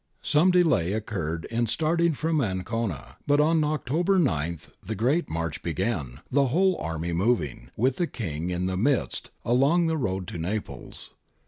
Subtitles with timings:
[0.23, 6.21] Some delay occurred in starting from Ancona, but on October 9 the great march began,
[6.31, 11.11] the whole army moving, with the King in the midst, along the road to Naples.